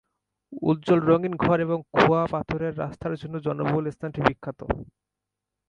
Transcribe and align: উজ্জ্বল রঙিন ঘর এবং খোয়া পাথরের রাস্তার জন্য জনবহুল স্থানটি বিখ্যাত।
উজ্জ্বল 0.61 0.99
রঙিন 1.01 1.33
ঘর 1.35 1.57
এবং 1.61 1.79
খোয়া 1.93 2.21
পাথরের 2.25 2.73
রাস্তার 2.77 3.13
জন্য 3.15 3.35
জনবহুল 3.45 3.85
স্থানটি 3.91 4.19
বিখ্যাত। 4.21 4.59